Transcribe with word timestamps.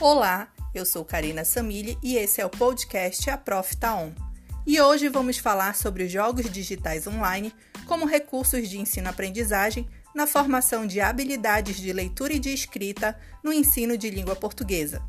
Olá, 0.00 0.48
eu 0.74 0.86
sou 0.86 1.04
Karina 1.04 1.44
Samili 1.44 1.98
e 2.02 2.16
esse 2.16 2.40
é 2.40 2.46
o 2.46 2.48
podcast 2.48 3.28
A 3.28 3.36
Prof 3.36 3.76
Tá 3.76 3.94
On. 3.94 4.12
E 4.66 4.80
hoje 4.80 5.10
vamos 5.10 5.36
falar 5.36 5.76
sobre 5.76 6.04
os 6.04 6.10
jogos 6.10 6.50
digitais 6.50 7.06
online 7.06 7.52
como 7.84 8.06
recursos 8.06 8.66
de 8.70 8.80
ensino-aprendizagem 8.80 9.86
na 10.14 10.26
formação 10.26 10.86
de 10.86 11.02
habilidades 11.02 11.76
de 11.76 11.92
leitura 11.92 12.32
e 12.32 12.38
de 12.38 12.48
escrita 12.48 13.14
no 13.44 13.52
ensino 13.52 13.98
de 13.98 14.08
língua 14.08 14.34
portuguesa. 14.34 15.02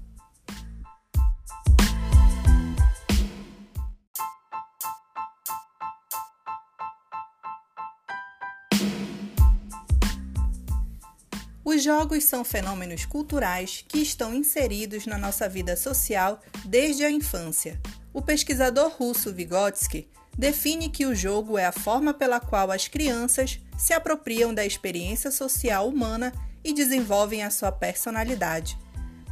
Os 11.74 11.84
jogos 11.84 12.26
são 12.26 12.44
fenômenos 12.44 13.06
culturais 13.06 13.86
que 13.88 14.00
estão 14.00 14.34
inseridos 14.34 15.06
na 15.06 15.18
nossa 15.18 15.48
vida 15.48 15.78
social 15.78 16.42
desde 16.66 17.06
a 17.06 17.10
infância. 17.10 17.80
O 18.14 18.22
pesquisador 18.22 18.92
russo 18.92 19.32
Vygotsky 19.32 20.06
define 20.38 20.90
que 20.90 21.06
o 21.06 21.16
jogo 21.16 21.58
é 21.58 21.66
a 21.66 21.72
forma 21.72 22.14
pela 22.14 22.42
qual 22.42 22.72
as 22.72 22.90
crianças 22.90 23.58
se 23.78 23.94
apropriam 23.94 24.54
da 24.54 24.66
experiência 24.66 25.32
social 25.32 25.88
humana 25.88 26.34
e 26.62 26.74
desenvolvem 26.74 27.42
a 27.42 27.50
sua 27.50 27.72
personalidade. 27.72 28.78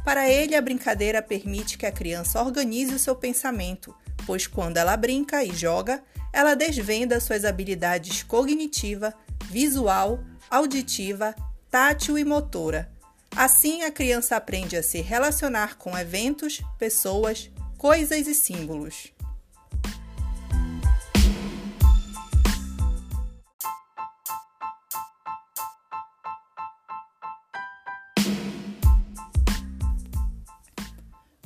Para 0.02 0.26
ele, 0.26 0.56
a 0.56 0.62
brincadeira 0.62 1.20
permite 1.20 1.76
que 1.76 1.84
a 1.84 1.92
criança 1.92 2.42
organize 2.42 2.94
o 2.94 2.98
seu 2.98 3.14
pensamento, 3.14 3.94
pois 4.24 4.46
quando 4.46 4.78
ela 4.78 4.96
brinca 4.96 5.44
e 5.44 5.54
joga, 5.54 6.02
ela 6.32 6.54
desvenda 6.54 7.20
suas 7.20 7.44
habilidades 7.44 8.22
cognitiva, 8.22 9.12
visual, 9.50 10.20
auditiva, 10.50 11.34
tátil 11.70 12.18
e 12.18 12.24
motora. 12.24 12.90
Assim, 13.36 13.82
a 13.82 13.92
criança 13.92 14.34
aprende 14.34 14.76
a 14.76 14.82
se 14.82 15.00
relacionar 15.00 15.78
com 15.78 15.96
eventos, 15.96 16.60
pessoas, 16.76 17.48
coisas 17.78 18.26
e 18.26 18.34
símbolos. 18.34 19.12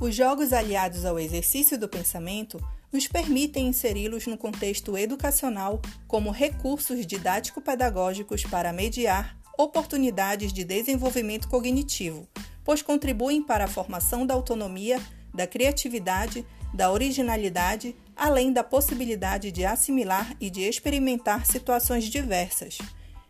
Os 0.01 0.15
jogos 0.15 0.53
aliados 0.53 1.05
ao 1.05 1.19
exercício 1.19 1.79
do 1.79 1.89
pensamento 1.89 2.59
nos 2.91 3.07
permitem 3.07 3.69
inseri-los 3.69 4.27
no 4.27 4.39
contexto 4.39 4.97
educacional 4.97 5.81
como 6.07 6.31
recursos 6.31 7.07
didático-pedagógicos 7.07 8.45
para 8.45 8.73
mediar 8.73 9.44
oportunidades 9.59 10.53
de 10.53 10.65
desenvolvimento 10.65 11.49
cognitivo, 11.49 12.29
pois 12.65 12.83
contribuem 12.83 13.43
para 13.43 13.65
a 13.65 13.69
formação 13.69 14.27
da 14.27 14.35
autonomia, 14.35 15.01
da 15.33 15.47
criatividade, 15.47 16.47
da 16.73 16.91
originalidade, 16.91 17.95
além 18.17 18.53
da 18.53 18.65
possibilidade 18.65 19.53
de 19.53 19.65
assimilar 19.65 20.35
e 20.41 20.51
de 20.51 20.63
experimentar 20.63 21.47
situações 21.47 22.05
diversas. 22.05 22.79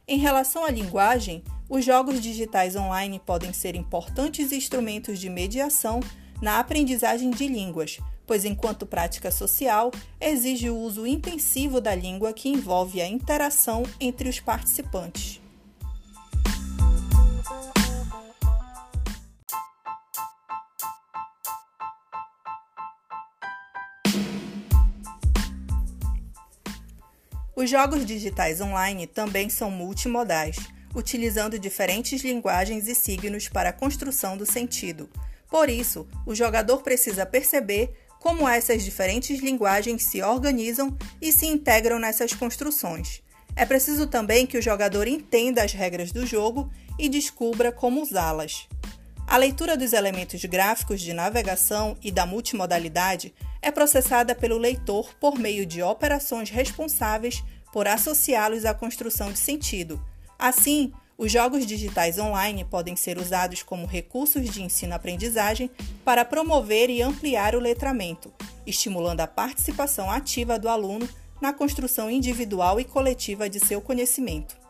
Em 0.07 0.19
relação 0.19 0.65
à 0.65 0.71
linguagem, 0.71 1.43
os 1.69 1.85
jogos 1.85 2.21
digitais 2.21 2.77
online 2.77 3.19
podem 3.25 3.53
ser 3.53 3.75
importantes 3.75 4.53
instrumentos 4.53 5.19
de 5.19 5.31
mediação 5.31 6.01
na 6.43 6.59
aprendizagem 6.59 7.31
de 7.31 7.49
línguas, 7.49 7.99
pois, 8.27 8.45
enquanto 8.45 8.87
prática 8.87 9.31
social, 9.31 9.91
exige 10.21 10.69
o 10.69 10.77
uso 10.77 11.07
intensivo 11.07 11.81
da 11.81 11.95
língua 11.95 12.33
que 12.33 12.49
envolve 12.49 13.01
a 13.01 13.09
interação 13.09 13.83
entre 14.01 14.29
os 14.29 14.41
participantes. 14.41 15.44
Os 27.57 27.71
jogos 27.71 28.05
digitais 28.05 28.61
online 28.61 29.07
também 29.07 29.49
são 29.49 29.71
multimodais, 29.71 30.57
utilizando 30.93 31.57
diferentes 31.57 32.23
linguagens 32.23 32.89
e 32.89 32.95
signos 32.97 33.49
para 33.49 33.69
a 33.69 33.73
construção 33.73 34.37
do 34.37 34.45
sentido. 34.45 35.09
Por 35.49 35.69
isso, 35.69 36.07
o 36.27 36.35
jogador 36.35 36.83
precisa 36.83 37.25
perceber 37.25 37.95
como 38.19 38.49
essas 38.49 38.83
diferentes 38.83 39.41
linguagens 39.41 40.03
se 40.03 40.21
organizam 40.21 40.97
e 41.23 41.31
se 41.31 41.47
integram 41.47 42.01
nessas 42.01 42.33
construções. 42.33 43.23
É 43.55 43.65
preciso 43.65 44.09
também 44.09 44.47
que 44.47 44.59
o 44.59 44.63
jogador 44.63 45.07
entenda 45.07 45.63
as 45.63 45.73
regras 45.73 46.11
do 46.11 46.27
jogo 46.27 46.69
e 46.99 47.09
descubra 47.09 47.71
como 47.71 48.03
usá-las. 48.03 48.67
A 49.27 49.37
leitura 49.37 49.77
dos 49.77 49.93
elementos 49.93 50.45
gráficos 50.45 51.01
de 51.01 51.13
navegação 51.13 51.97
e 52.03 52.13
da 52.13 52.27
multimodalidade 52.27 53.35
é 53.61 53.71
processada 53.71 54.35
pelo 54.35 54.59
leitor 54.59 55.15
por 55.19 55.39
meio 55.39 55.65
de 55.65 55.83
operações 55.83 56.51
responsáveis 56.51 57.43
por 57.73 57.89
associá-los 57.89 58.65
à 58.65 58.75
construção 58.75 59.33
de 59.33 59.39
sentido. 59.39 60.01
Assim, 60.39 60.93
os 61.17 61.33
jogos 61.33 61.65
digitais 61.65 62.19
online 62.19 62.65
podem 62.65 62.95
ser 62.95 63.19
usados 63.19 63.63
como 63.63 63.87
recursos 63.87 64.49
de 64.51 64.63
ensino-aprendizagem 64.63 65.71
para 66.05 66.25
promover 66.25 66.91
e 66.91 67.03
ampliar 67.03 67.57
o 67.57 67.61
letramento, 67.61 68.33
estimulando 68.67 69.21
a 69.21 69.27
participação 69.27 70.11
ativa 70.11 70.59
do 70.59 70.69
aluno 70.69 71.09
na 71.41 71.53
construção 71.53 72.11
individual 72.11 72.79
e 72.79 72.85
coletiva 72.85 73.49
de 73.49 73.59
seu 73.59 73.81
conhecimento. 73.81 74.64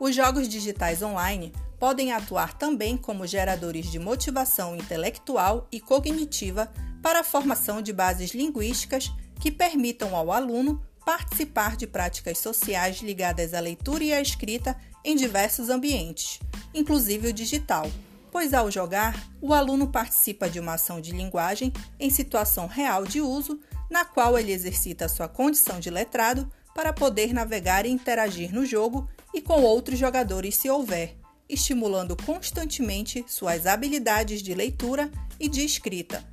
Os 0.00 0.16
jogos 0.16 0.48
digitais 0.48 1.02
online 1.02 1.52
podem 1.78 2.10
atuar 2.10 2.54
também 2.54 2.96
como 2.96 3.26
geradores 3.26 3.90
de 3.90 3.98
motivação 3.98 4.74
intelectual 4.74 5.68
e 5.70 5.78
cognitiva 5.78 6.72
para 7.02 7.20
a 7.20 7.24
formação 7.24 7.82
de 7.82 7.92
bases 7.92 8.30
linguísticas 8.32 9.12
que 9.38 9.50
permitam 9.50 10.16
ao 10.16 10.32
aluno 10.32 10.82
participar 11.04 11.76
de 11.76 11.86
práticas 11.86 12.38
sociais 12.38 13.02
ligadas 13.02 13.52
à 13.52 13.60
leitura 13.60 14.02
e 14.02 14.12
à 14.14 14.22
escrita 14.22 14.74
em 15.04 15.14
diversos 15.14 15.68
ambientes, 15.68 16.40
inclusive 16.72 17.28
o 17.28 17.32
digital, 17.32 17.90
pois 18.30 18.54
ao 18.54 18.70
jogar, 18.70 19.28
o 19.38 19.52
aluno 19.52 19.88
participa 19.88 20.48
de 20.48 20.58
uma 20.58 20.74
ação 20.74 20.98
de 20.98 21.12
linguagem 21.12 21.74
em 21.98 22.08
situação 22.08 22.66
real 22.66 23.04
de 23.04 23.20
uso, 23.20 23.60
na 23.90 24.04
qual 24.04 24.38
ele 24.38 24.52
exercita 24.52 25.08
sua 25.08 25.28
condição 25.28 25.78
de 25.78 25.90
letrado 25.90 26.50
para 26.80 26.94
poder 26.94 27.34
navegar 27.34 27.84
e 27.84 27.90
interagir 27.90 28.54
no 28.54 28.64
jogo 28.64 29.06
e 29.34 29.42
com 29.42 29.60
outros 29.60 29.98
jogadores 29.98 30.56
se 30.56 30.70
houver, 30.70 31.14
estimulando 31.46 32.16
constantemente 32.16 33.22
suas 33.28 33.66
habilidades 33.66 34.42
de 34.42 34.54
leitura 34.54 35.10
e 35.38 35.46
de 35.46 35.62
escrita. 35.62 36.24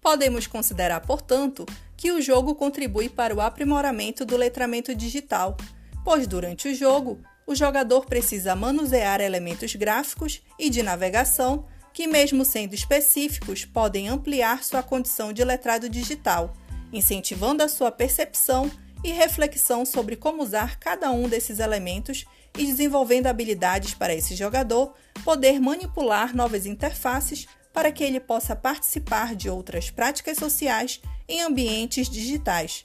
Podemos 0.00 0.48
considerar, 0.48 1.02
portanto, 1.02 1.64
que 1.96 2.10
o 2.10 2.20
jogo 2.20 2.56
contribui 2.56 3.08
para 3.08 3.32
o 3.32 3.40
aprimoramento 3.40 4.24
do 4.24 4.36
letramento 4.36 4.92
digital, 4.92 5.56
pois 6.04 6.26
durante 6.26 6.66
o 6.66 6.74
jogo 6.74 7.22
o 7.48 7.54
jogador 7.54 8.04
precisa 8.04 8.54
manusear 8.54 9.22
elementos 9.22 9.74
gráficos 9.74 10.42
e 10.58 10.68
de 10.68 10.82
navegação 10.82 11.64
que, 11.94 12.06
mesmo 12.06 12.44
sendo 12.44 12.74
específicos, 12.74 13.64
podem 13.64 14.06
ampliar 14.06 14.62
sua 14.62 14.82
condição 14.82 15.32
de 15.32 15.42
letrado 15.42 15.88
digital, 15.88 16.52
incentivando 16.92 17.62
a 17.62 17.68
sua 17.68 17.90
percepção 17.90 18.70
e 19.02 19.12
reflexão 19.12 19.86
sobre 19.86 20.14
como 20.14 20.42
usar 20.42 20.78
cada 20.78 21.10
um 21.10 21.26
desses 21.26 21.58
elementos 21.58 22.26
e 22.58 22.66
desenvolvendo 22.66 23.28
habilidades 23.28 23.94
para 23.94 24.14
esse 24.14 24.36
jogador 24.36 24.92
poder 25.24 25.58
manipular 25.58 26.36
novas 26.36 26.66
interfaces 26.66 27.48
para 27.72 27.90
que 27.90 28.04
ele 28.04 28.20
possa 28.20 28.54
participar 28.54 29.34
de 29.34 29.48
outras 29.48 29.88
práticas 29.88 30.36
sociais 30.36 31.00
em 31.26 31.40
ambientes 31.40 32.10
digitais. 32.10 32.84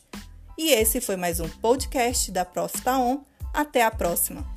E 0.57 0.71
esse 0.71 1.01
foi 1.01 1.17
mais 1.17 1.41
um 1.41 1.49
podcast 1.49 2.31
da 2.31 2.45
Prof. 2.45 2.81
Taon. 2.81 3.23
Até 3.53 3.83
a 3.83 3.91
próxima! 3.91 4.52